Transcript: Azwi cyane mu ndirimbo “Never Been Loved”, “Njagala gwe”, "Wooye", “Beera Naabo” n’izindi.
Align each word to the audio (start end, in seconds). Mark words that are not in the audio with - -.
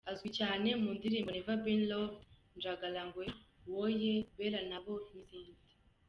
Azwi 0.11 0.29
cyane 0.39 0.69
mu 0.81 0.89
ndirimbo 0.97 1.29
“Never 1.31 1.57
Been 1.63 1.81
Loved”, 1.91 2.17
“Njagala 2.57 3.01
gwe”, 3.13 3.27
"Wooye", 3.71 4.13
“Beera 4.35 4.59
Naabo” 4.69 4.93
n’izindi. 5.13 5.61